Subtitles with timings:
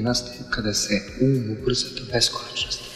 [0.00, 2.89] nastaju kada se um ubrza do beskonačnosti.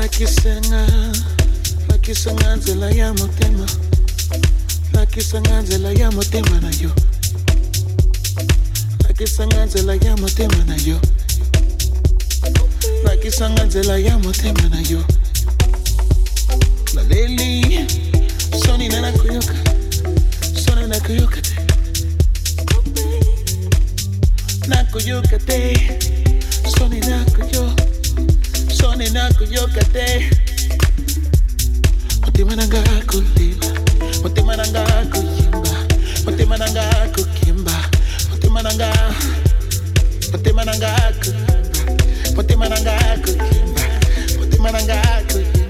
[0.00, 0.86] lakisanga
[1.88, 3.66] lakisanga nzela ya motema
[4.92, 6.90] lakisanga nzela ya motema na yo
[9.08, 11.00] lakisanga nzela ya motema na yo
[13.04, 15.04] lakisanga nzela ya motema na yo
[16.94, 17.86] naleli
[18.66, 19.54] soni nanakoyoka
[20.64, 21.56] soni nakoyoka te
[24.68, 25.90] nakoyoka te
[26.78, 27.89] soni nakoyoka
[28.80, 30.30] Sone nako yokate
[32.24, 33.66] Mutima nanga kuliba
[34.22, 35.70] Mutima nanga kuyimba.
[36.24, 36.82] Mutima nanga
[37.14, 37.72] kukimba.
[38.30, 38.92] Mutima nanga
[40.32, 41.82] Mutima nanga kukimba
[42.36, 43.82] Mutima nanga kukimba.
[44.38, 45.69] Mutima nanga kukimba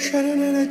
[0.00, 0.66] Kisharan nelle